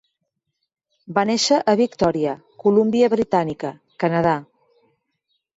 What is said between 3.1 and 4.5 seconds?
Britànica, Canadà.